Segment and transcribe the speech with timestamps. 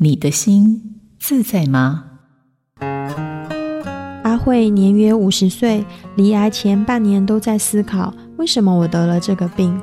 [0.00, 2.04] 你的心自在吗？
[4.22, 9.76] 阿慧年约五十岁，罹癌前半年都在思考，为什么我得了这个病？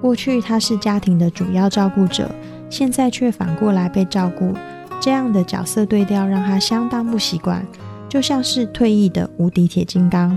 [0.00, 2.28] 过去她是家庭的主要照顾者，
[2.68, 4.52] 现在却反过来被照顾，
[5.00, 7.64] 这样的角色对调让她相当不习惯，
[8.08, 10.36] 就像是退役的无敌铁金刚，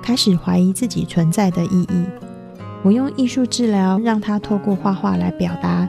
[0.00, 2.06] 开始怀疑自己存在的意义。
[2.82, 5.86] 我用艺术治疗让她透过画画来表达。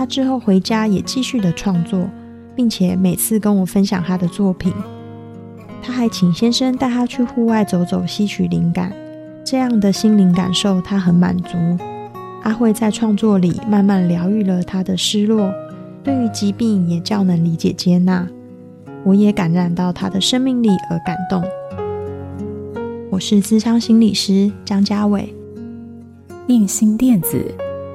[0.00, 2.08] 他之后回家也继续的创作，
[2.56, 4.72] 并且每次跟我分享他的作品。
[5.82, 8.90] 他还请先生带他去户外走走，吸取灵感。
[9.44, 11.58] 这样的心灵感受，他很满足。
[12.44, 15.52] 阿慧在创作里慢慢疗愈了他的失落，
[16.02, 18.26] 对于疾病也较能理解接纳。
[19.04, 21.44] 我也感染到他的生命力而感动。
[23.10, 25.34] 我是咨商心理师张家伟，
[26.46, 27.54] 映心电子。